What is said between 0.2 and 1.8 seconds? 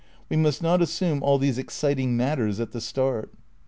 We must not assume all these